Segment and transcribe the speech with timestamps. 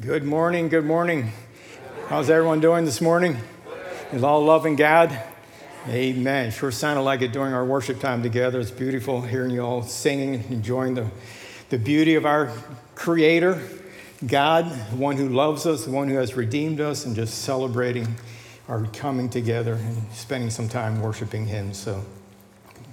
[0.00, 1.32] Good morning, good morning.
[2.06, 3.36] How's everyone doing this morning?
[4.12, 5.20] Is all loving God?
[5.88, 6.52] Amen.
[6.52, 8.60] Sure sounded like it during our worship time together.
[8.60, 11.10] It's beautiful hearing you all singing, and enjoying the,
[11.70, 12.52] the beauty of our
[12.94, 13.60] Creator,
[14.24, 18.06] God, the one who loves us, the one who has redeemed us, and just celebrating
[18.68, 21.74] our coming together and spending some time worshiping Him.
[21.74, 22.04] So,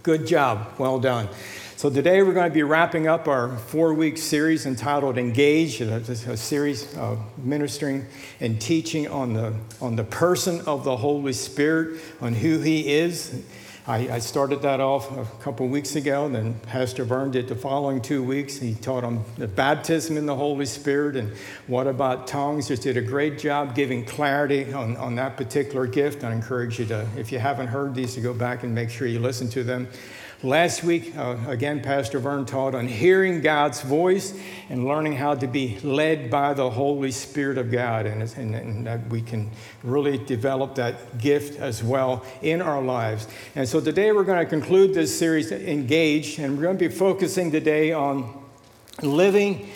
[0.01, 0.73] good job.
[0.79, 1.29] Well done.
[1.77, 6.37] So, today we're going to be wrapping up our four week series entitled Engage, a
[6.37, 8.05] series of ministering
[8.39, 13.43] and teaching on the, on the person of the Holy Spirit, on who He is.
[13.87, 17.55] I, I started that off a couple weeks ago, and then Pastor Vern did the
[17.55, 18.57] following two weeks.
[18.57, 21.33] He taught on the baptism in the Holy Spirit and
[21.67, 22.69] what about tongues.
[22.69, 26.23] Just did a great job giving clarity on, on that particular gift.
[26.23, 29.07] I encourage you to, if you haven't heard these, to go back and make sure
[29.07, 29.89] you listen to them.
[30.43, 34.37] Last week, uh, again, Pastor Vern taught on hearing God's voice
[34.69, 38.85] and learning how to be led by the Holy Spirit of God, and, and, and,
[38.85, 39.49] that we can
[39.81, 43.29] really develop that gift as well in our lives.
[43.55, 46.93] And so today we're going to conclude this series, Engage, and we're going to be
[46.93, 48.43] focusing today on
[49.01, 49.69] living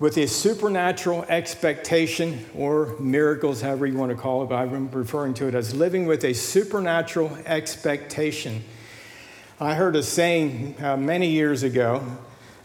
[0.00, 5.34] with a supernatural expectation or miracles, however you want to call it, but I'm referring
[5.34, 8.64] to it as living with a supernatural expectation.
[9.62, 12.02] I heard a saying uh, many years ago.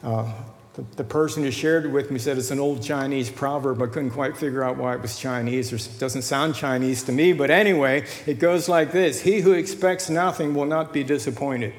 [0.01, 0.31] Uh,
[0.75, 3.81] the, the, person who shared it with me said it's an old Chinese proverb.
[3.81, 7.33] I couldn't quite figure out why it was Chinese, it doesn't sound Chinese to me.
[7.33, 11.73] But anyway, it goes like this He who expects nothing will not be disappointed.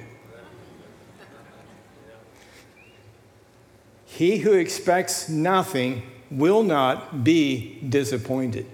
[4.04, 8.66] He who expects nothing will not be disappointed.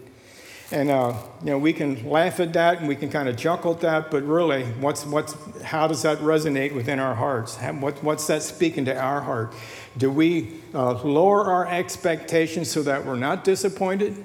[0.72, 3.74] And uh, you know, we can laugh at that and we can kind of chuckle
[3.74, 7.58] at that, but really, what's, what's, how does that resonate within our hearts?
[7.58, 9.52] What, what's that speaking to our heart?
[9.98, 14.24] Do we uh, lower our expectations so that we're not disappointed?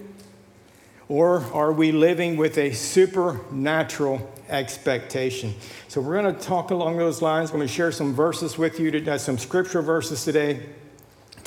[1.09, 5.53] Or are we living with a supernatural expectation?
[5.89, 7.49] So, we're going to talk along those lines.
[7.49, 10.61] I'm going to share some verses with you, today, some scripture verses today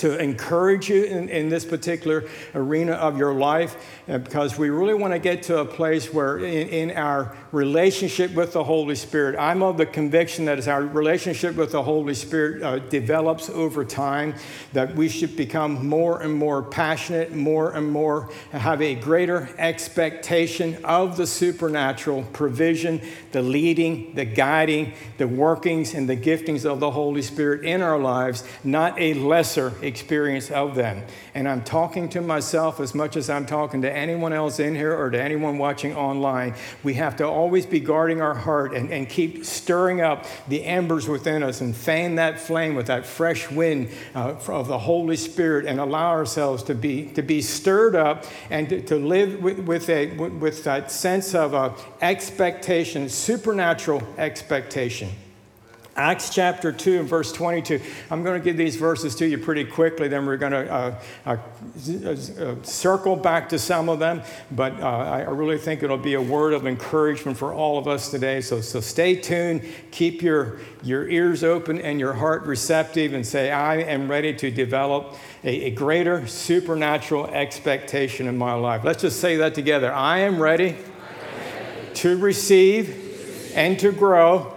[0.01, 2.25] to encourage you in, in this particular
[2.55, 3.77] arena of your life
[4.09, 8.33] uh, because we really want to get to a place where, in, in, our relationship
[8.35, 12.15] with the Holy Spirit, I'm of the conviction that as our relationship with the Holy
[12.15, 14.35] Spirit uh, develops over time,
[14.73, 20.83] that we should become more and more passionate, more and more have a greater expectation
[20.85, 26.91] of the supernatural provision, the leading, the guiding, the workings, and the giftings of the
[26.91, 31.05] Holy Spirit in our lives, not a lesser experience of them.
[31.35, 34.97] And I'm talking to myself as much as I'm talking to anyone else in here
[34.97, 36.55] or to anyone watching online.
[36.83, 41.09] We have to always be guarding our heart and, and keep stirring up the embers
[41.09, 45.67] within us and fan that flame with that fresh wind uh, of the Holy Spirit
[45.67, 49.89] and allow ourselves to be, to be stirred up and to, to live with, with,
[49.91, 55.11] a, with that sense of uh, expectation, supernatural expectation.
[56.01, 57.79] Acts chapter 2 and verse 22.
[58.11, 61.01] I'm going to give these verses to you pretty quickly, then we're going to uh,
[61.27, 64.23] uh, uh, circle back to some of them.
[64.51, 68.11] But uh, I really think it'll be a word of encouragement for all of us
[68.11, 68.41] today.
[68.41, 73.51] So, so stay tuned, keep your, your ears open and your heart receptive, and say,
[73.51, 78.85] I am ready to develop a, a greater supernatural expectation in my life.
[78.85, 79.93] Let's just say that together.
[79.93, 81.95] I am ready, I am ready.
[81.97, 84.57] to receive and to grow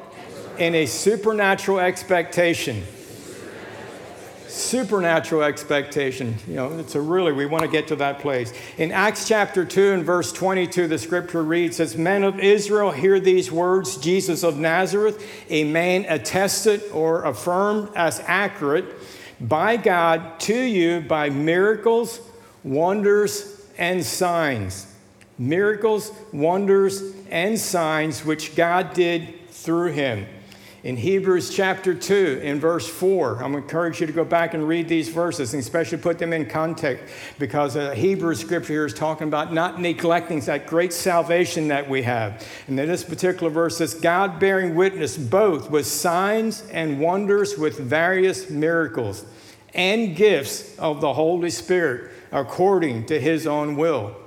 [0.58, 2.84] in a supernatural expectation.
[4.48, 6.36] Supernatural expectation.
[6.48, 8.54] You know, it's a really, we want to get to that place.
[8.78, 13.20] In Acts chapter 2 and verse 22, the scripture reads, As men of Israel hear
[13.20, 18.86] these words, Jesus of Nazareth, a man attested or affirmed as accurate
[19.42, 22.22] by God to you by miracles,
[22.64, 24.86] wonders, and signs.
[25.40, 30.28] Miracles, wonders, and signs which God did through him
[30.84, 33.36] in Hebrews chapter 2, in verse 4.
[33.36, 36.20] I'm going to encourage you to go back and read these verses and especially put
[36.20, 37.06] them in context
[37.40, 42.02] because the Hebrew scripture here is talking about not neglecting that great salvation that we
[42.02, 42.46] have.
[42.68, 47.80] And in this particular verse says, God bearing witness both with signs and wonders with
[47.80, 49.26] various miracles
[49.74, 54.18] and gifts of the Holy Spirit according to his own will.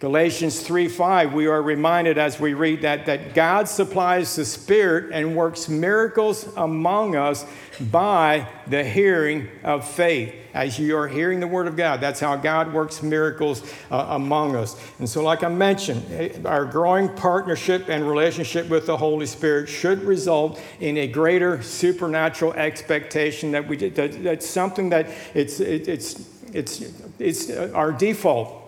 [0.00, 5.12] Galatians 3 5, we are reminded as we read that, that God supplies the Spirit
[5.12, 7.46] and works miracles among us
[7.80, 10.34] by the hearing of faith.
[10.52, 14.56] As you are hearing the Word of God, that's how God works miracles uh, among
[14.56, 14.80] us.
[14.98, 19.68] And so, like I mentioned, eh, our growing partnership and relationship with the Holy Spirit
[19.68, 25.88] should result in a greater supernatural expectation that we that, that's something that it's, it,
[25.88, 26.80] it's it's,
[27.18, 28.63] it's our default.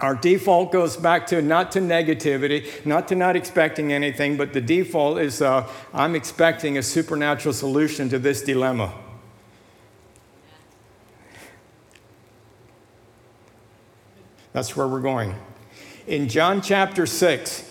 [0.00, 4.60] Our default goes back to not to negativity, not to not expecting anything, but the
[4.60, 8.94] default is uh, I'm expecting a supernatural solution to this dilemma.
[14.52, 15.34] That's where we're going.
[16.06, 17.69] In John chapter 6,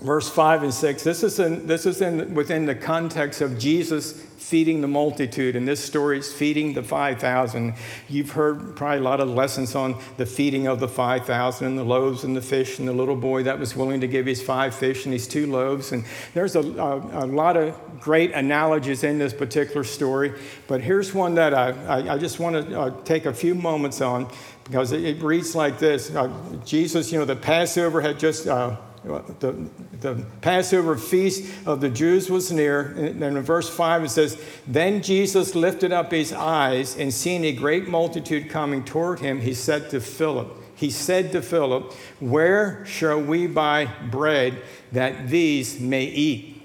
[0.00, 4.12] verse 5 and 6, this is, in, this is in, within the context of Jesus
[4.46, 7.74] feeding the multitude, and this story is feeding the 5,000.
[8.08, 11.82] You've heard probably a lot of lessons on the feeding of the 5,000 and the
[11.82, 14.72] loaves and the fish, and the little boy that was willing to give his five
[14.72, 15.90] fish and his two loaves.
[15.90, 20.32] And there's a, a, a lot of great analogies in this particular story,
[20.68, 24.00] but here's one that I, I, I just want to uh, take a few moments
[24.00, 24.30] on
[24.62, 26.30] because it, it reads like this uh,
[26.64, 28.46] Jesus, you know, the Passover had just.
[28.46, 28.76] Uh,
[29.06, 29.68] the,
[30.00, 32.80] the Passover feast of the Jews was near.
[32.80, 37.52] And in verse 5 it says, Then Jesus lifted up his eyes and seeing a
[37.52, 43.20] great multitude coming toward him, he said to Philip, He said to Philip, Where shall
[43.20, 44.60] we buy bread
[44.92, 46.62] that these may eat?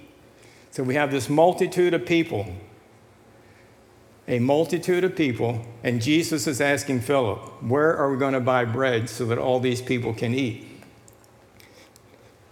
[0.71, 2.47] So we have this multitude of people
[4.27, 8.63] a multitude of people, and Jesus is asking Philip, Where are we going to buy
[8.65, 10.70] bread so that all these people can eat?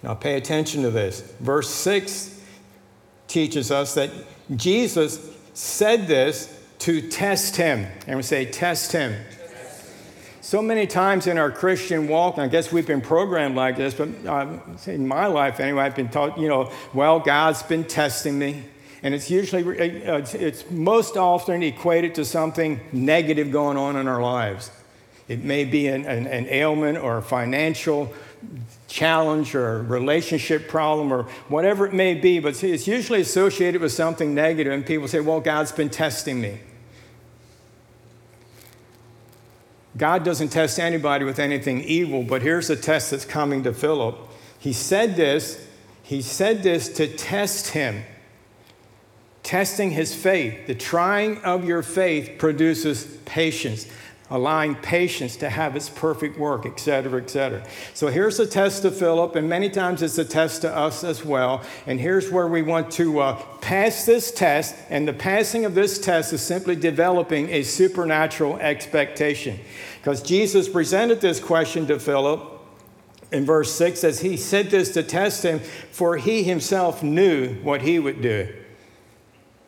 [0.01, 1.21] Now, pay attention to this.
[1.39, 2.41] Verse 6
[3.27, 4.09] teaches us that
[4.55, 7.85] Jesus said this to test him.
[8.07, 9.13] And we say, Test him.
[10.41, 13.93] So many times in our Christian walk, and I guess we've been programmed like this,
[13.93, 14.57] but uh,
[14.87, 18.63] in my life anyway, I've been taught, you know, well, God's been testing me.
[19.03, 24.21] And it's usually, uh, it's most often equated to something negative going on in our
[24.21, 24.71] lives.
[25.27, 28.11] It may be an, an, an ailment or a financial
[28.89, 34.36] challenge or relationship problem or whatever it may be, but it's usually associated with something
[34.36, 36.59] negative, and people say, Well, God's been testing me.
[39.95, 44.18] God doesn't test anybody with anything evil, but here's a test that's coming to Philip.
[44.57, 45.65] He said this,
[46.03, 48.03] he said this to test him
[49.50, 50.68] testing his faith.
[50.68, 53.88] The trying of your faith produces patience,
[54.29, 57.65] allowing patience to have its perfect work, etc., etc.
[57.93, 61.25] So here's a test to Philip, and many times it's a test to us as
[61.25, 61.63] well.
[61.87, 65.99] And here's where we want to uh, pass this test, and the passing of this
[65.99, 69.59] test is simply developing a supernatural expectation.
[69.99, 72.41] Because Jesus presented this question to Philip
[73.31, 75.59] in verse 6 as he said this to test him,
[75.91, 78.47] for he himself knew what he would do.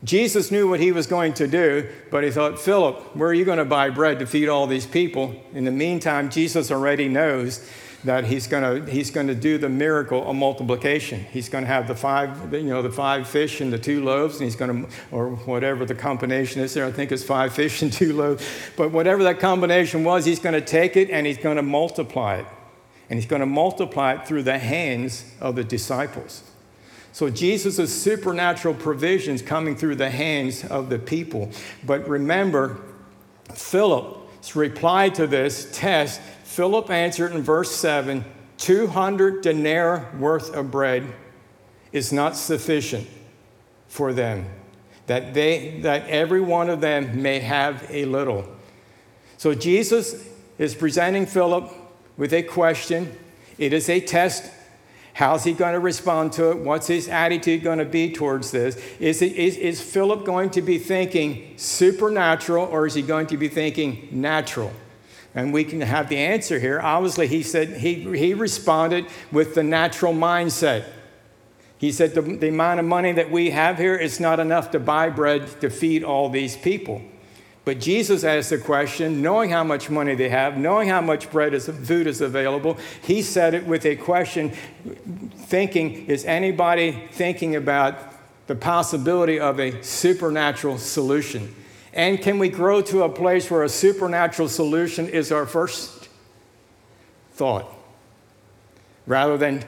[0.03, 3.45] Jesus knew what he was going to do, but he thought, Philip, where are you
[3.45, 5.35] going to buy bread to feed all these people?
[5.53, 7.69] In the meantime, Jesus already knows
[8.03, 11.23] that he's going to, he's going to do the miracle of multiplication.
[11.31, 14.35] He's going to have the five, you know, the five fish and the two loaves,
[14.35, 17.83] and he's going to, or whatever the combination is there, I think it's five fish
[17.83, 18.43] and two loaves.
[18.75, 22.37] But whatever that combination was, he's going to take it and he's going to multiply
[22.37, 22.45] it.
[23.09, 26.50] And he's going to multiply it through the hands of the disciples.
[27.13, 31.51] So Jesus' supernatural provisions coming through the hands of the people.
[31.85, 32.79] But remember,
[33.53, 38.25] Philip's reply to this test, Philip answered in verse 7
[38.57, 41.11] 200 denarii worth of bread
[41.91, 43.07] is not sufficient
[43.87, 44.45] for them,
[45.07, 48.47] that, they, that every one of them may have a little.
[49.37, 50.27] So Jesus
[50.59, 51.73] is presenting Philip
[52.17, 53.17] with a question.
[53.57, 54.51] It is a test
[55.21, 56.57] How's he going to respond to it?
[56.57, 58.75] What's his attitude going to be towards this?
[58.99, 63.37] Is, it, is, is Philip going to be thinking supernatural or is he going to
[63.37, 64.73] be thinking natural?
[65.35, 66.81] And we can have the answer here.
[66.81, 70.85] Obviously, he said he, he responded with the natural mindset.
[71.77, 74.79] He said the, the amount of money that we have here is not enough to
[74.79, 76.99] buy bread to feed all these people.
[77.63, 81.53] But Jesus asked the question, knowing how much money they have, knowing how much bread
[81.53, 84.51] is food is available, he said it with a question,
[85.35, 87.95] thinking, is anybody thinking about
[88.47, 91.53] the possibility of a supernatural solution?
[91.93, 96.09] And can we grow to a place where a supernatural solution is our first
[97.33, 97.71] thought
[99.05, 99.63] rather than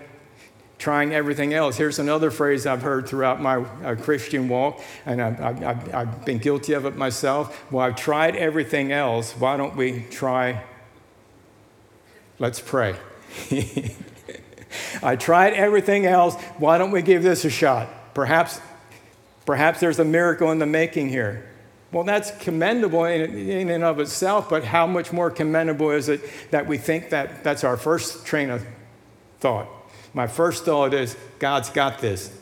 [0.84, 1.78] trying everything else.
[1.78, 6.40] Here's another phrase I've heard throughout my uh, Christian walk, and I've, I've, I've been
[6.40, 7.72] guilty of it myself.
[7.72, 9.32] Well, I've tried everything else.
[9.32, 10.62] Why don't we try?
[12.38, 12.98] Let's pray.
[15.02, 16.36] I tried everything else.
[16.58, 17.88] Why don't we give this a shot?
[18.14, 18.60] Perhaps,
[19.46, 21.50] perhaps there's a miracle in the making here.
[21.94, 26.20] Well, that's commendable in, in and of itself, but how much more commendable is it
[26.52, 28.66] that we think that that's our first train of
[29.40, 29.70] thought?
[30.14, 32.36] My first thought is God's got this.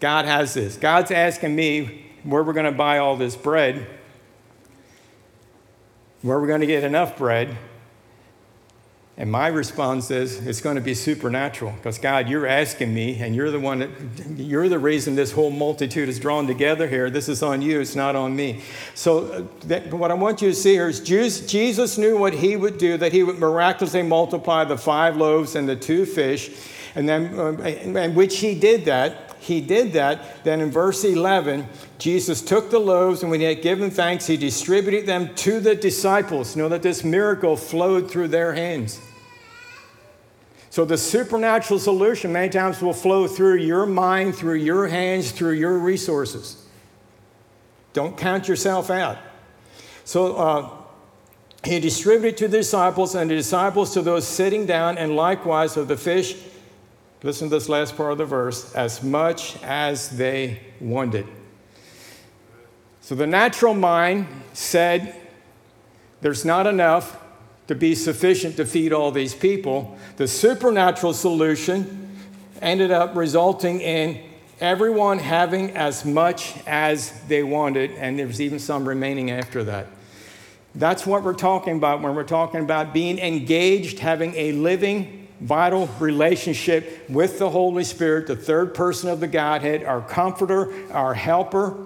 [0.00, 0.76] God has this.
[0.76, 3.86] God's asking me where we're going to buy all this bread.
[6.22, 7.56] where we're going to get enough bread.
[9.18, 13.34] And my response is, it's going to be supernatural because God, you're asking me, and
[13.34, 13.90] you're the one that,
[14.36, 17.08] you're the reason this whole multitude is drawn together here.
[17.08, 18.60] This is on you, it's not on me.
[18.94, 22.56] So, uh, that, what I want you to see here is Jesus knew what he
[22.56, 26.50] would do, that he would miraculously multiply the five loaves and the two fish,
[26.96, 31.68] and then, uh, and which he did that he did that, then in verse 11,
[31.98, 35.76] Jesus took the loaves and when he had given thanks, he distributed them to the
[35.76, 36.56] disciples.
[36.56, 39.00] Know that this miracle flowed through their hands.
[40.70, 45.52] So the supernatural solution many times will flow through your mind, through your hands, through
[45.52, 46.66] your resources.
[47.92, 49.16] Don't count yourself out.
[50.04, 50.70] So uh,
[51.62, 55.88] he distributed to the disciples, and the disciples to those sitting down, and likewise of
[55.88, 56.36] the fish
[57.22, 61.26] Listen to this last part of the verse as much as they wanted.
[63.00, 65.14] So the natural mind said,
[66.20, 67.22] There's not enough
[67.68, 69.96] to be sufficient to feed all these people.
[70.16, 72.16] The supernatural solution
[72.60, 74.22] ended up resulting in
[74.60, 79.86] everyone having as much as they wanted, and there's even some remaining after that.
[80.74, 85.88] That's what we're talking about when we're talking about being engaged, having a living vital
[85.98, 91.76] relationship with the Holy Spirit, the third person of the Godhead, our comforter, our helper,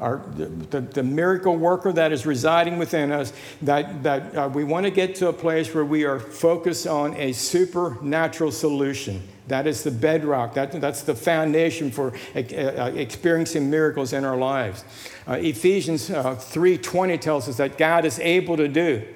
[0.00, 3.32] our, the, the, miracle worker that is residing within us,
[3.62, 7.14] that, that uh, we want to get to a place where we are focused on
[7.16, 9.22] a supernatural solution.
[9.46, 10.54] That is the bedrock.
[10.54, 14.84] That, that's the foundation for uh, uh experiencing miracles in our lives.
[15.28, 19.06] Uh, Ephesians uh, 3.20 tells us that God is able to do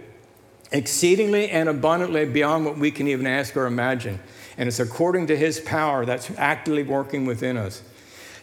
[0.72, 4.20] exceedingly and abundantly beyond what we can even ask or imagine.
[4.56, 7.82] And it's according to his power that's actively working within us.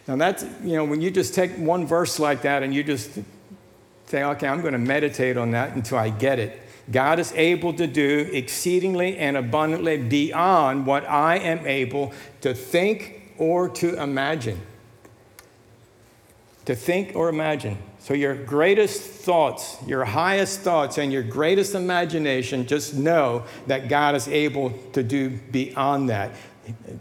[0.08, 3.10] Now, that's, you know, when you just take one verse like that and you just
[4.06, 6.62] say, okay, I'm going to meditate on that until I get it.
[6.90, 13.32] God is able to do exceedingly and abundantly beyond what I am able to think
[13.38, 14.60] or to imagine.
[16.66, 17.78] To think or imagine.
[18.06, 24.14] So, your greatest thoughts, your highest thoughts, and your greatest imagination, just know that God
[24.14, 26.30] is able to do beyond that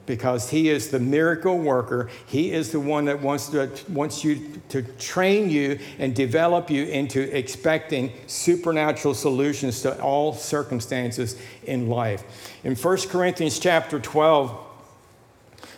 [0.08, 2.10] because He is the miracle worker.
[2.26, 6.86] He is the one that wants, to, wants you to train you and develop you
[6.86, 12.24] into expecting supernatural solutions to all circumstances in life.
[12.64, 14.65] In 1 Corinthians chapter 12,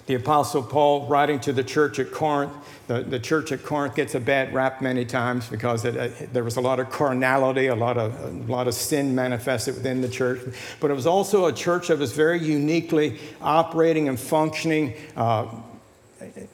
[0.08, 2.54] the Apostle Paul, writing to the church at Corinth,
[2.88, 6.46] the, the church at Corinth gets a bad rap many times because it, uh, there
[6.46, 10.08] was a lot of carnality, a lot of, a lot of sin manifested within the
[10.08, 10.40] church.
[10.80, 14.94] But it was also a church that was very uniquely operating and functioning.
[15.18, 15.48] Uh,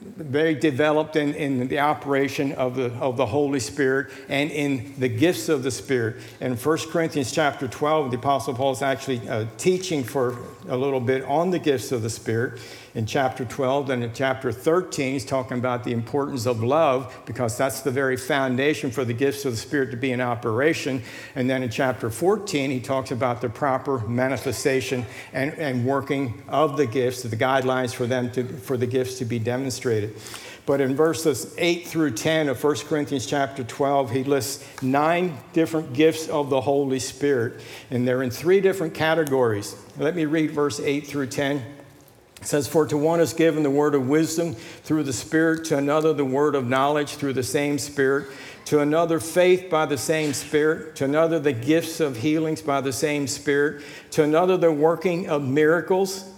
[0.00, 5.08] very developed in, in the operation of the, of the Holy Spirit and in the
[5.08, 6.16] gifts of the Spirit.
[6.40, 10.38] In 1 Corinthians chapter 12, the Apostle Paul is actually uh, teaching for
[10.68, 12.60] a little bit on the gifts of the Spirit
[12.94, 13.90] in chapter 12.
[13.90, 18.16] and in chapter 13, he's talking about the importance of love because that's the very
[18.16, 21.02] foundation for the gifts of the Spirit to be in operation.
[21.34, 26.76] And then in chapter 14, he talks about the proper manifestation and, and working of
[26.76, 29.38] the gifts, the guidelines for them to, for the gifts to be
[29.74, 30.14] demonstrated.
[30.66, 35.92] But in verses 8 through 10 of 1 Corinthians chapter 12, he lists nine different
[35.92, 39.76] gifts of the Holy Spirit, and they're in three different categories.
[39.98, 41.58] Let me read verse 8 through 10.
[41.58, 45.76] It says, For to one is given the word of wisdom through the Spirit, to
[45.76, 48.28] another the word of knowledge through the same Spirit,
[48.66, 52.92] to another faith by the same Spirit, to another the gifts of healings by the
[52.92, 56.30] same Spirit, to another the working of miracles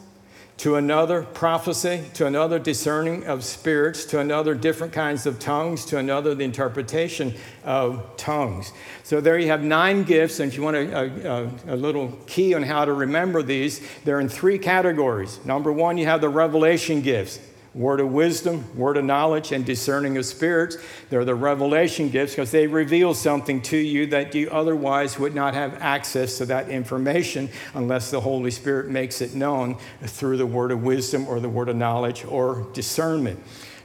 [0.58, 5.98] to another prophecy, to another discerning of spirits, to another different kinds of tongues, to
[5.98, 7.34] another the interpretation
[7.64, 8.72] of tongues.
[9.02, 12.54] So there you have nine gifts, and if you want a, a, a, little key
[12.54, 15.38] on how to remember these, they're in three categories.
[15.44, 17.38] Number one, you have the revelation gifts
[17.76, 20.78] word of wisdom, word of knowledge, and discerning of spirits.
[21.10, 25.52] They're the revelation gifts because they reveal something to you that you otherwise would not
[25.52, 30.72] have access to that information unless the Holy Spirit makes it known through the word
[30.72, 33.38] of wisdom or the word of knowledge or discernment.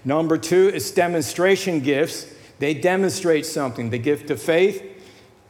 [0.05, 2.33] Number two is demonstration gifts.
[2.59, 4.83] They demonstrate something the gift of faith,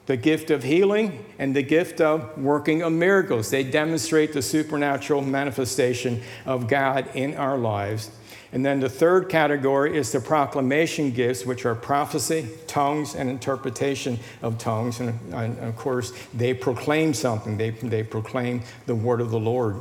[0.08, 3.52] the gift of healing, and the gift of working of miracles.
[3.52, 8.10] They demonstrate the supernatural manifestation of God in our lives.
[8.54, 14.20] And then the third category is the proclamation gifts, which are prophecy, tongues, and interpretation
[14.42, 15.00] of tongues.
[15.00, 19.78] And, and of course, they proclaim something, they, they proclaim the word of the Lord.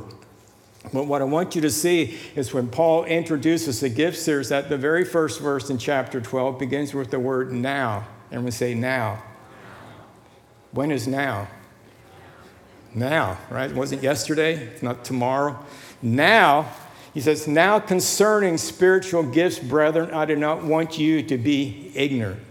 [0.93, 4.69] But what I want you to see is when Paul introduces the gifts, there's that
[4.69, 8.07] the very first verse in chapter 12 begins with the word now.
[8.31, 9.21] And we say now.
[10.71, 11.49] When is now?
[12.95, 13.69] Now, right?
[13.69, 15.59] It wasn't yesterday, it's not tomorrow.
[16.01, 16.71] Now,
[17.13, 22.41] he says, Now concerning spiritual gifts, brethren, I do not want you to be ignorant.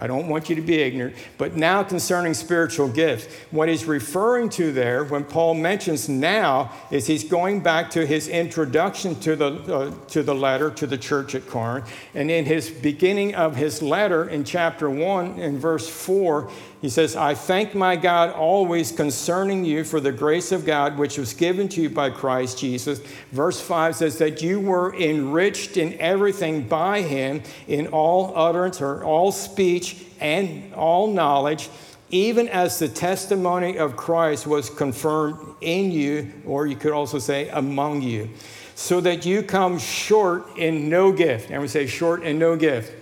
[0.00, 1.16] I don't want you to be ignorant.
[1.38, 7.08] But now concerning spiritual gifts, what he's referring to there when Paul mentions now is
[7.08, 11.34] he's going back to his introduction to the, uh, to the letter to the church
[11.34, 11.92] at Corinth.
[12.14, 16.48] And in his beginning of his letter in chapter 1 in verse 4,
[16.80, 21.18] he says, I thank my God always concerning you for the grace of God which
[21.18, 23.00] was given to you by Christ Jesus.
[23.32, 29.02] Verse 5 says that you were enriched in everything by him, in all utterance or
[29.02, 31.68] all speech and all knowledge,
[32.10, 37.48] even as the testimony of Christ was confirmed in you, or you could also say
[37.48, 38.30] among you,
[38.76, 41.50] so that you come short in no gift.
[41.50, 42.92] And we say short in no gift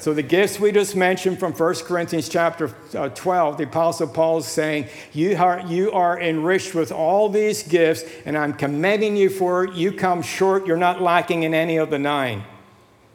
[0.00, 4.38] so the gifts we just mentioned from 1 Corinthians chapter uh, 12, the Apostle Paul
[4.38, 9.28] is saying, you are, you are enriched with all these gifts, and I'm commending you
[9.28, 9.74] for it.
[9.74, 12.44] You come short, you're not lacking in any of the nine.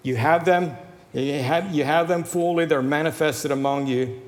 [0.03, 0.77] You have them,
[1.11, 4.21] you have, you have them fully, they're manifested among you.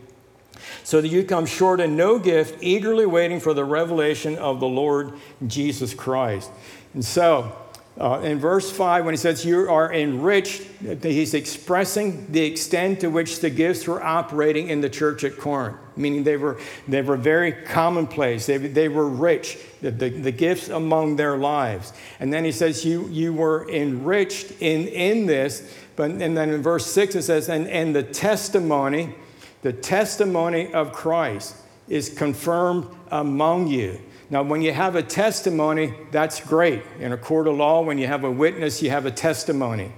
[0.83, 4.67] So that you come short in no gift, eagerly waiting for the revelation of the
[4.67, 5.13] Lord
[5.45, 6.49] Jesus Christ.
[6.95, 7.55] And so,
[7.99, 10.61] uh, in verse 5, when he says you are enriched,
[11.01, 15.77] he's expressing the extent to which the gifts were operating in the church at Corinth,
[15.95, 18.45] meaning they were, they were very commonplace.
[18.45, 21.91] They, they were rich, the, the, the gifts among their lives.
[22.19, 25.73] And then he says you, you were enriched in, in this.
[25.95, 29.15] But, and then in verse 6, it says, and, and the testimony,
[29.63, 31.55] the testimony of Christ
[31.89, 33.99] is confirmed among you.
[34.29, 36.83] Now, when you have a testimony, that's great.
[36.99, 39.93] In a court of law, when you have a witness, you have a testimony.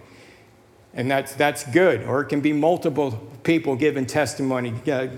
[0.93, 2.03] And that's, that's good.
[2.03, 3.11] Or it can be multiple
[3.43, 4.71] people giving testimony,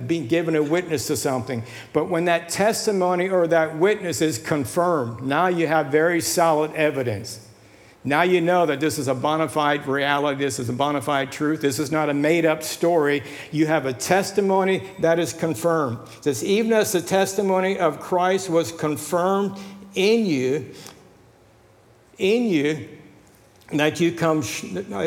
[0.08, 1.64] being given a witness to something.
[1.92, 7.48] But when that testimony or that witness is confirmed, now you have very solid evidence.
[8.04, 11.32] Now you know that this is a bona fide reality, this is a bona fide
[11.32, 13.22] truth, this is not a made up story.
[13.52, 16.00] You have a testimony that is confirmed.
[16.18, 19.60] It says, even as the testimony of Christ was confirmed
[19.94, 20.74] in you,
[22.18, 22.90] in you,
[23.74, 24.44] that you come,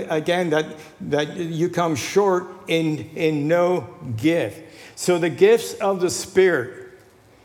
[0.09, 4.63] again, that, that you come short in, in no gift.
[4.97, 6.93] So the gifts of the Spirit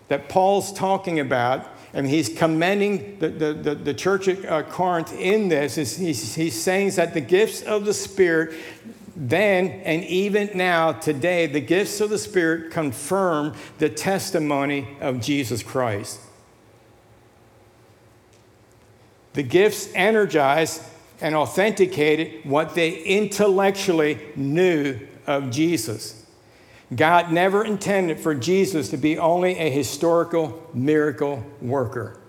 [0.07, 5.13] that Paul's talking about and he's commending the, the, the, the church at uh, Corinth
[5.13, 5.78] in this.
[5.78, 8.56] Is he's, he's saying that the gifts of the Spirit,
[9.15, 15.63] then and even now, today, the gifts of the Spirit confirm the testimony of Jesus
[15.63, 16.19] Christ.
[19.34, 20.84] The gifts energized
[21.21, 26.18] and authenticated what they intellectually knew of Jesus.
[26.95, 32.19] God never intended for Jesus to be only a historical miracle worker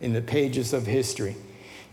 [0.00, 1.36] in the pages of history.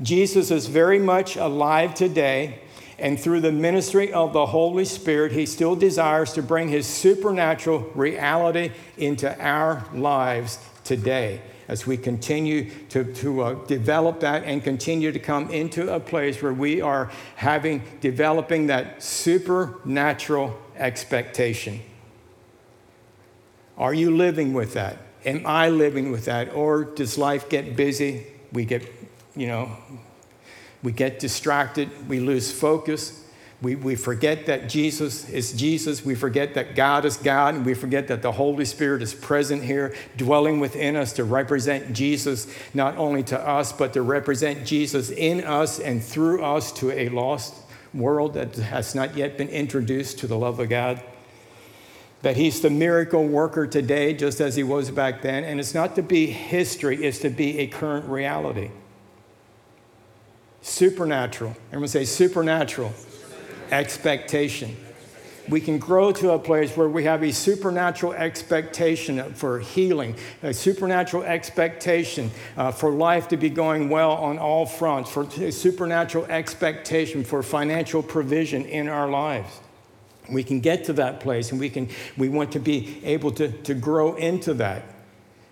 [0.02, 2.60] Jesus is very much alive today,
[3.00, 7.80] and through the ministry of the Holy Spirit, he still desires to bring his supernatural
[7.96, 15.14] reality into our lives today as we continue to, to uh, develop that and continue
[15.14, 21.80] to come into a place where we are having developing that supernatural expectation.
[23.84, 24.98] Are you living with that?
[25.26, 26.56] Am I living with that?
[26.56, 28.26] Or does life get busy?
[28.54, 28.90] We get,
[29.36, 29.72] you know,
[30.82, 33.20] we get distracted, we lose focus.
[33.62, 36.04] We, we forget that Jesus is Jesus.
[36.04, 37.56] We forget that God is God.
[37.56, 41.92] And we forget that the Holy Spirit is present here, dwelling within us to represent
[41.94, 46.92] Jesus, not only to us, but to represent Jesus in us and through us to
[46.92, 47.54] a lost
[47.94, 51.02] world that has not yet been introduced to the love of God
[52.24, 55.44] that he's the miracle worker today, just as he was back then.
[55.44, 58.72] And it's not to be history, it's to be a current reality.
[60.62, 61.56] Supernatural.
[61.68, 62.94] Everyone say supernatural.
[63.72, 64.78] Expectation.
[65.50, 70.54] We can grow to a place where we have a supernatural expectation for healing, a
[70.54, 76.26] supernatural expectation uh, for life to be going well on all fronts, for a supernatural
[76.28, 79.60] expectation for financial provision in our lives
[80.30, 83.52] we can get to that place and we can we want to be able to,
[83.64, 84.84] to grow into that.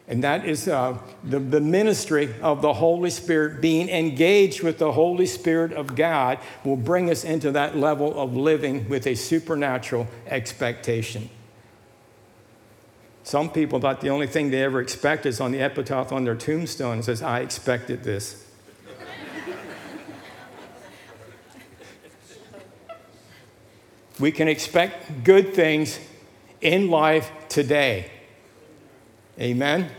[0.07, 4.91] And that is uh, the, the ministry of the holy spirit being engaged with the
[4.91, 10.07] holy spirit of god will bring us into that level of living with a supernatural
[10.27, 11.29] expectation.
[13.23, 16.35] Some people thought the only thing they ever expect is on the epitaph on their
[16.35, 18.50] tombstone says i expected this
[24.21, 25.99] we can expect good things
[26.61, 28.11] in life today.
[29.39, 29.89] Amen?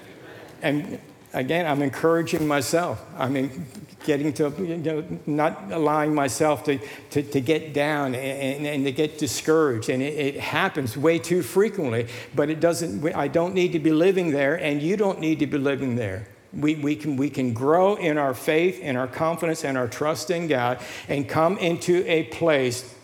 [0.63, 1.01] And
[1.35, 3.05] again, I'm encouraging myself.
[3.19, 3.67] I mean,
[4.05, 6.79] getting to, you know, not allowing myself to,
[7.11, 9.89] to, to get down and, and, to get discouraged.
[9.89, 13.93] And it, it, happens way too frequently, but it doesn't, I don't need to be
[13.93, 16.29] living there, and you don't need to be living there.
[16.53, 20.31] We, we, can, we can grow in our faith, in our confidence, and our trust
[20.31, 22.95] in God, and come into a place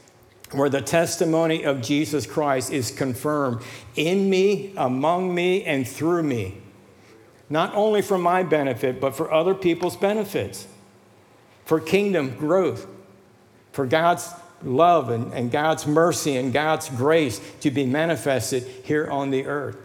[0.53, 3.63] where the testimony of Jesus Christ is confirmed
[3.97, 6.59] in me, among me, and through me.
[7.51, 10.67] Not only for my benefit, but for other people's benefits
[11.69, 12.87] for kingdom growth,
[13.73, 14.33] for God's
[14.63, 19.77] love and, and God's mercy and God's grace to be manifested here on the earth.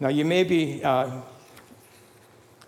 [0.00, 1.20] Now, you may be uh,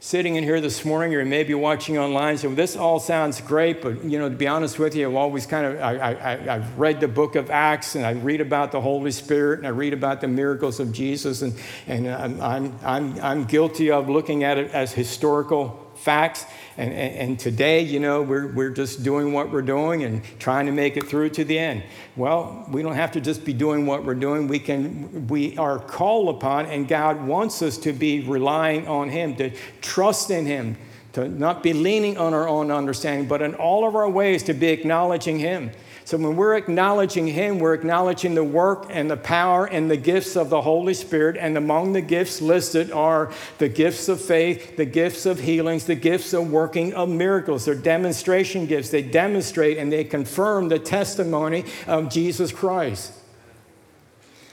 [0.02, 4.02] sitting in here this morning or maybe watching online so this all sounds great but
[4.02, 7.00] you know to be honest with you i've always kind of I, I, i've read
[7.00, 10.22] the book of acts and i read about the holy spirit and i read about
[10.22, 11.54] the miracles of jesus and,
[11.86, 16.46] and I'm, I'm, I'm, I'm guilty of looking at it as historical facts.
[16.76, 20.66] And, and, and, today, you know, we're, we're just doing what we're doing and trying
[20.66, 21.82] to make it through to the end.
[22.16, 24.48] Well, we don't have to just be doing what we're doing.
[24.48, 29.36] We, can, we are called upon, and God wants us to be relying on Him,
[29.36, 29.50] to
[29.82, 30.78] trust in Him,
[31.12, 34.54] to not be leaning on our own understanding, but in all of our ways to
[34.54, 35.70] be acknowledging Him.
[36.11, 40.37] So when we're acknowledging Him, we're acknowledging the work and the power and the gifts
[40.37, 41.37] of the Holy Spirit.
[41.37, 45.94] And among the gifts listed are the gifts of faith, the gifts of healings, the
[45.94, 47.64] gifts of working of miracles.
[47.64, 48.90] They're demonstration gifts.
[48.90, 53.12] They demonstrate and they confirm the testimony of Jesus Christ.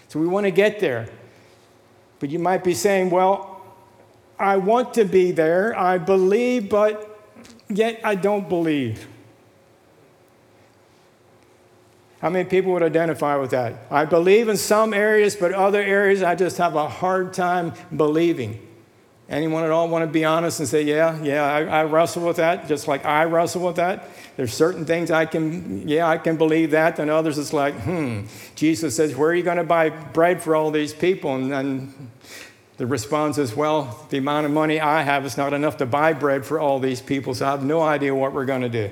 [0.10, 1.10] So we want to get there.
[2.20, 3.63] But you might be saying, well,
[4.38, 5.76] I want to be there.
[5.76, 7.20] I believe, but
[7.67, 9.08] yet I don't believe.
[12.21, 13.75] How many people would identify with that?
[13.91, 18.60] I believe in some areas, but other areas I just have a hard time believing.
[19.30, 22.38] Anyone at all want to be honest and say, yeah, yeah, I, I, wrestle with
[22.38, 24.10] that, just like I wrestle with that?
[24.38, 28.21] There's certain things I can, yeah, I can believe that, and others it's like, hmm.
[28.56, 31.36] Jesus says, where are you going to buy bread for all these people?
[31.36, 32.12] And then
[32.77, 36.13] the response is, well, the amount of money I have is not enough to buy
[36.13, 38.91] bread for all these people, so I have no idea what we're going to do.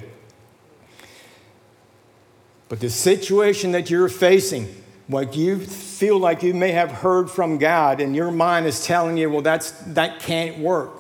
[2.68, 4.68] But the situation that you're facing,
[5.08, 9.18] what you feel like you may have heard from God, and your mind is telling
[9.18, 10.92] you, well, that's, that can't work.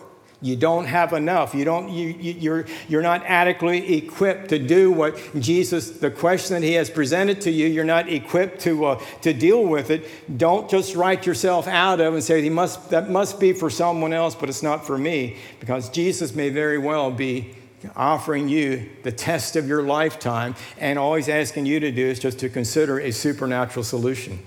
[0.41, 1.56] You don't have enough.
[1.56, 6.54] You don't, you, you, you're, you're not adequately equipped to do what Jesus, the question
[6.54, 10.38] that He has presented to you, you're not equipped to, uh, to deal with it.
[10.38, 14.13] Don't just write yourself out of and say, he must, that must be for someone
[14.13, 17.56] else, but it's not for me, because Jesus may very well be
[17.95, 22.39] offering you the test of your lifetime, and always asking you to do is just
[22.39, 24.39] to consider a supernatural solution.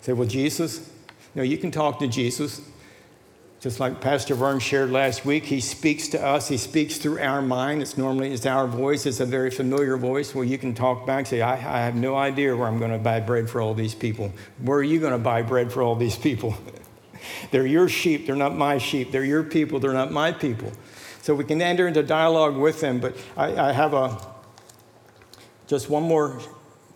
[0.00, 0.90] Say, well, Jesus,
[1.34, 2.62] no, you can talk to Jesus.
[3.60, 6.46] Just like Pastor Vern shared last week, he speaks to us.
[6.46, 7.82] He speaks through our mind.
[7.82, 9.04] It's normally it's our voice.
[9.04, 11.26] It's a very familiar voice where you can talk back.
[11.26, 13.96] Say, I, I have no idea where I'm going to buy bread for all these
[13.96, 14.32] people.
[14.62, 16.56] Where are you going to buy bread for all these people?
[17.50, 18.26] they're your sheep.
[18.26, 19.10] They're not my sheep.
[19.10, 19.80] They're your people.
[19.80, 20.70] They're not my people.
[21.22, 23.00] So we can enter into dialogue with them.
[23.00, 24.18] But I, I have a
[25.66, 26.40] just one more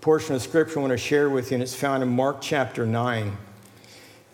[0.01, 2.87] portion of scripture I want to share with you, and it's found in Mark chapter
[2.87, 3.37] 9.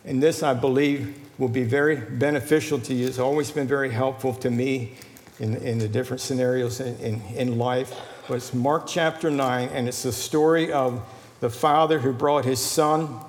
[0.05, 3.07] And this, I believe, will be very beneficial to you.
[3.07, 4.94] It's always been very helpful to me
[5.40, 7.94] in, in the different scenarios in, in, in life.
[8.29, 11.03] But it's Mark chapter 9, and it's the story of
[11.40, 13.20] the father who brought his son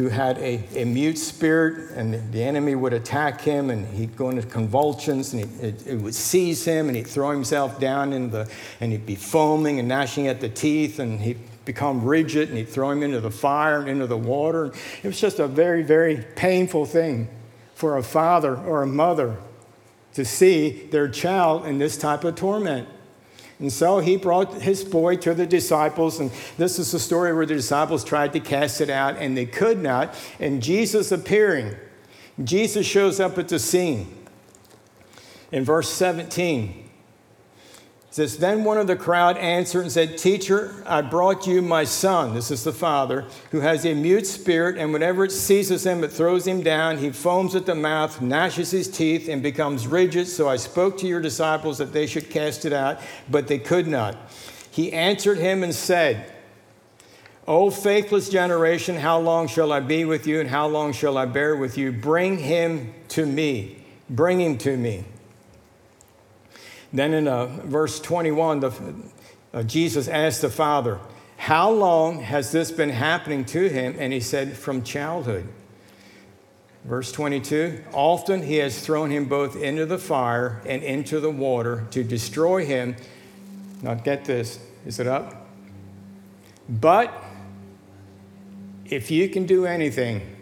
[0.00, 4.30] who had a, a mute spirit, and the enemy would attack him, and he'd go
[4.30, 8.30] into convulsions, and he, it, it, would seize him, and he'd throw himself down in
[8.30, 12.56] the, and he'd be foaming and gnashing at the teeth, and he'd become rigid, and
[12.56, 14.72] he'd throw him into the fire and into the water.
[15.02, 17.28] It was just a very, very painful thing
[17.74, 19.36] for a father or a mother
[20.14, 22.88] to see their child in this type of torment.
[23.60, 27.44] And so he brought his boy to the disciples, and this is the story where
[27.44, 30.14] the disciples tried to cast it out and they could not.
[30.40, 31.76] And Jesus appearing,
[32.42, 34.16] Jesus shows up at the scene.
[35.52, 36.79] In verse 17, it
[38.10, 42.34] says, Then one of the crowd answered and said, Teacher, I brought you my son,
[42.34, 46.12] this is the father, who has a mute spirit, and whenever it seizes him, it
[46.12, 46.98] throws him down.
[46.98, 50.26] He foams at the mouth, gnashes his teeth, and becomes rigid.
[50.26, 53.86] So I spoke to your disciples that they should cast it out, but they could
[53.86, 54.16] not.
[54.70, 56.32] He answered him and said,
[57.46, 61.26] O faithless generation, how long shall I be with you, and how long shall I
[61.26, 61.90] bear with you?
[61.90, 63.84] Bring him to me.
[64.08, 65.04] Bring him to me.
[66.92, 68.94] Then in uh, verse 21, the,
[69.52, 70.98] uh, Jesus asked the Father,
[71.36, 73.96] How long has this been happening to him?
[73.98, 75.48] And he said, From childhood.
[76.84, 81.86] Verse 22 Often he has thrown him both into the fire and into the water
[81.90, 82.96] to destroy him.
[83.82, 84.58] Now, get this.
[84.86, 85.48] Is it up?
[86.68, 87.12] But
[88.86, 90.36] if you can do anything,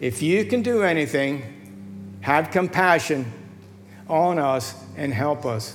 [0.00, 3.32] if you can do anything, have compassion
[4.08, 5.74] on us and help us.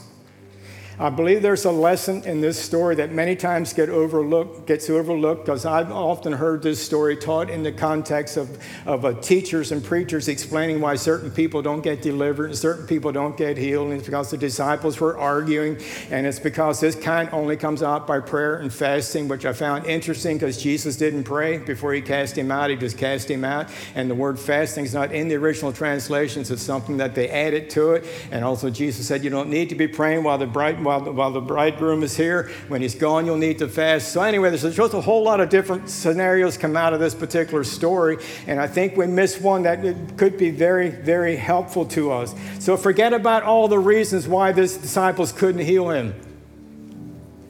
[1.02, 5.46] I believe there's a lesson in this story that many times get overlooked, gets overlooked
[5.46, 9.84] because I've often heard this story taught in the context of, of uh, teachers and
[9.84, 13.88] preachers explaining why certain people don't get delivered and certain people don't get healed.
[13.88, 15.80] And it's because the disciples were arguing,
[16.12, 19.88] and it's because this kind only comes out by prayer and fasting, which I found
[19.88, 23.72] interesting because Jesus didn't pray before he cast him out, he just cast him out.
[23.96, 27.72] And the word fasting is not in the original translations, it's something that they added
[27.72, 28.06] to it.
[28.30, 31.12] And also, Jesus said, You don't need to be praying while the bright while the,
[31.12, 32.52] while the bridegroom is here.
[32.68, 34.12] When he's gone, you'll need to fast.
[34.12, 37.64] So, anyway, there's just a whole lot of different scenarios come out of this particular
[37.64, 38.18] story.
[38.46, 42.36] And I think we miss one that could be very, very helpful to us.
[42.60, 46.14] So, forget about all the reasons why the disciples couldn't heal him.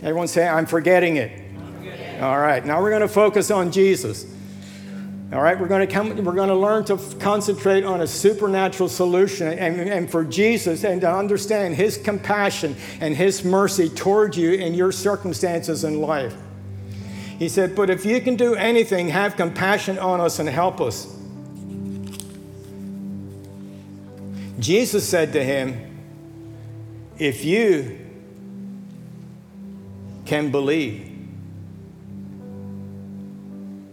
[0.01, 1.31] Everyone say, I'm forgetting it.
[1.31, 2.21] I'm forgetting.
[2.21, 4.25] All right, now we're going to focus on Jesus.
[5.33, 8.89] All right, we're going to come, we're going to learn to concentrate on a supernatural
[8.89, 14.51] solution and, and for Jesus and to understand his compassion and his mercy toward you
[14.51, 16.35] in your circumstances in life.
[17.39, 21.07] He said, But if you can do anything, have compassion on us and help us.
[24.59, 25.97] Jesus said to him,
[27.17, 27.99] If you
[30.25, 31.07] can believe,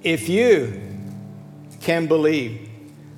[0.03, 0.88] if you
[1.89, 2.69] can believe.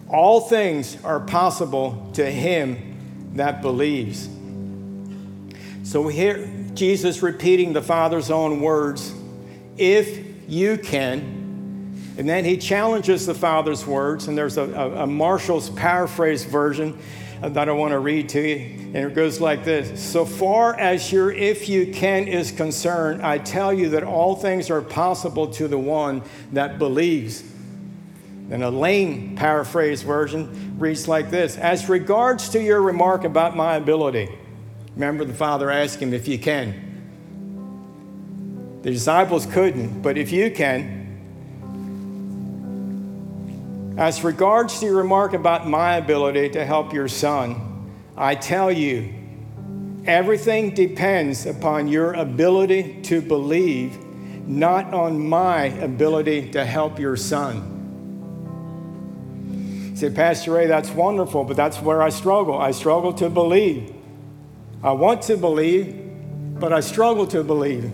[0.09, 4.29] All things are possible to him that believes.
[5.83, 9.13] So we hear Jesus repeating the Father's own words
[9.77, 12.15] if you can.
[12.17, 16.97] And then he challenges the Father's words, and there's a, a, a Marshall's paraphrase version
[17.43, 18.57] that I want to read to you.
[18.95, 23.39] And it goes like this So far as your if you can is concerned, I
[23.39, 27.50] tell you that all things are possible to the one that believes.
[28.51, 33.77] And a lame paraphrase version reads like this As regards to your remark about my
[33.77, 34.29] ability,
[34.95, 36.89] remember the father asked him if you can.
[38.83, 40.99] The disciples couldn't, but if you can,
[43.97, 49.15] as regards to your remark about my ability to help your son, I tell you,
[50.07, 54.03] everything depends upon your ability to believe,
[54.49, 57.80] not on my ability to help your son
[60.01, 62.59] say, Pastor Ray, that's wonderful, but that's where I struggle.
[62.59, 63.95] I struggle to believe.
[64.83, 65.95] I want to believe,
[66.59, 67.93] but I struggle to believe.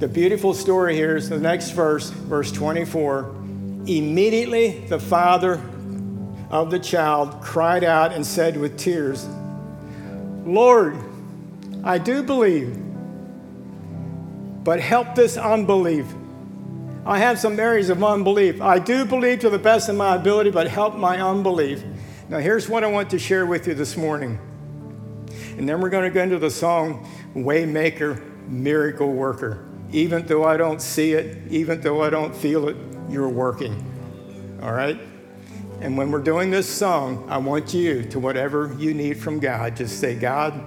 [0.00, 3.32] The beautiful story here is the next verse, verse 24.
[3.86, 5.60] Immediately the father
[6.50, 9.24] of the child cried out and said with tears,
[10.44, 10.96] Lord,
[11.84, 12.76] I do believe,
[14.64, 16.06] but help this unbelief.
[17.08, 18.60] I have some areas of unbelief.
[18.60, 21.82] I do believe to the best of my ability, but help my unbelief.
[22.28, 24.38] Now, here's what I want to share with you this morning.
[25.56, 29.66] And then we're going to go into the song Waymaker, Miracle Worker.
[29.90, 32.76] Even though I don't see it, even though I don't feel it,
[33.08, 34.58] you're working.
[34.62, 35.00] All right?
[35.80, 39.76] And when we're doing this song, I want you to whatever you need from God,
[39.76, 40.62] just say, God,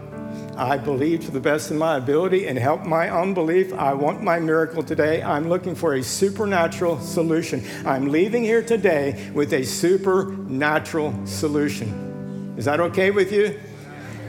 [0.57, 3.73] I believe to the best of my ability and help my unbelief.
[3.73, 5.23] I want my miracle today.
[5.23, 7.63] I'm looking for a supernatural solution.
[7.85, 12.55] I'm leaving here today with a supernatural solution.
[12.57, 13.59] Is that okay with you?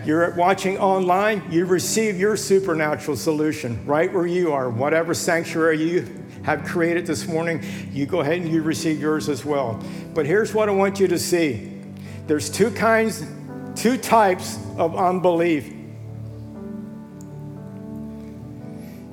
[0.04, 6.24] You're watching online, you receive your supernatural solution right where you are, whatever sanctuary you
[6.42, 9.80] have created this morning, you go ahead and you receive yours as well.
[10.12, 11.80] But here's what I want you to see
[12.26, 13.26] there's two kinds,
[13.74, 15.81] two types of unbelief.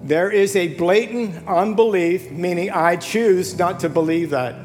[0.10, 4.56] There is a blatant unbelief, meaning I choose not to believe that.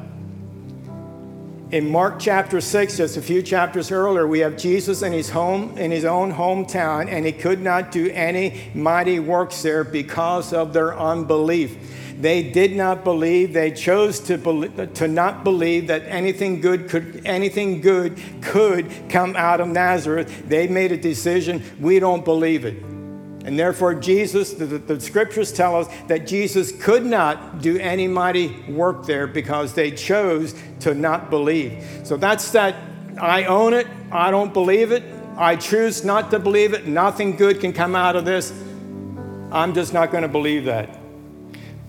[1.70, 5.76] In Mark chapter 6, just a few chapters earlier, we have Jesus in his home,
[5.76, 10.72] in his own hometown, and he could not do any mighty works there because of
[10.72, 11.76] their unbelief.
[12.18, 13.52] They did not believe.
[13.52, 19.37] They chose to, believe, to not believe that anything good could anything good could come
[19.37, 20.48] out of Nazareth.
[20.48, 21.62] They made a decision.
[21.78, 22.93] We don't believe it.
[23.44, 28.48] And therefore, Jesus, the, the, scriptures tell us that Jesus could not do any mighty
[28.68, 31.85] work there because they chose to not believe.
[32.04, 32.74] So that's that
[33.20, 35.02] I own it, I don't believe it.
[35.37, 36.87] I choose not to believe it.
[36.87, 38.52] Nothing good can come out of this.
[39.52, 40.98] I'm just not going to believe that.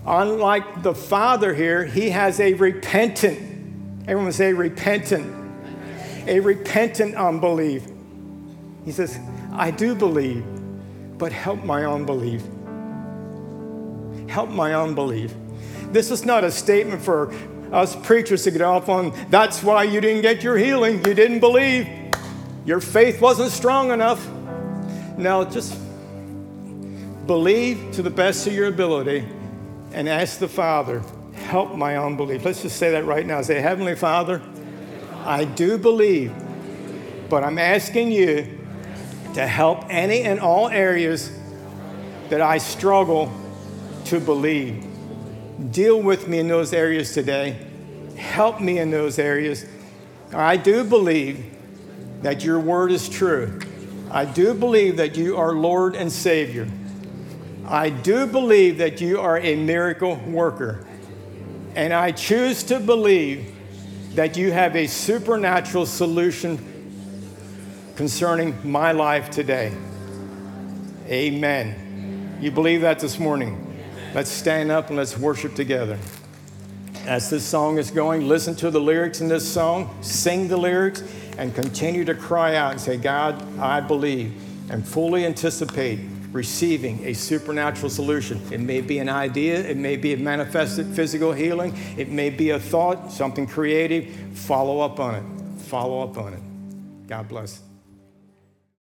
[0.06, 3.38] Unlike the Father here, he has a repentant,
[4.06, 5.32] everyone say repentant,
[6.26, 7.86] a repentant unbelief.
[8.84, 9.18] He says,
[9.52, 10.44] I do believe,
[11.18, 12.42] but help my unbelief.
[14.28, 15.34] Help my unbelief.
[15.92, 17.32] This is not a statement for
[17.72, 19.12] us preachers to get off on.
[19.30, 21.04] That's why you didn't get your healing.
[21.04, 21.88] You didn't believe.
[22.64, 24.26] Your faith wasn't strong enough.
[25.16, 25.78] Now, just
[27.26, 29.26] believe to the best of your ability
[29.92, 31.02] and ask the Father,
[31.34, 32.44] help my unbelief.
[32.44, 33.40] Let's just say that right now.
[33.42, 34.42] Say, Heavenly Father,
[35.24, 36.32] I do believe,
[37.28, 38.55] but I'm asking you
[39.36, 41.30] to help any and all areas
[42.30, 43.30] that I struggle
[44.06, 44.82] to believe.
[45.72, 47.58] Deal with me in those areas today.
[48.16, 49.66] Help me in those areas.
[50.32, 51.54] I do believe
[52.22, 53.60] that your word is true.
[54.10, 56.66] I do believe that you are Lord and Savior.
[57.66, 60.86] I do believe that you are a miracle worker.
[61.74, 63.54] And I choose to believe
[64.14, 66.75] that you have a supernatural solution
[67.96, 69.72] concerning my life today.
[71.08, 72.38] Amen.
[72.40, 73.62] You believe that this morning?
[74.14, 75.98] Let's stand up and let's worship together.
[77.06, 81.02] As this song is going, listen to the lyrics in this song, sing the lyrics,
[81.38, 84.32] and continue to cry out and say, God, I believe,
[84.70, 86.00] and fully anticipate
[86.32, 88.40] receiving a supernatural solution.
[88.52, 92.50] It may be an idea, it may be a manifested physical healing, it may be
[92.50, 94.14] a thought, something creative.
[94.34, 95.62] Follow up on it.
[95.62, 97.08] Follow up on it.
[97.08, 97.65] God bless.